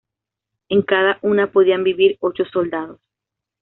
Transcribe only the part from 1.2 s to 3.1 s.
una podían vivir ocho soldados.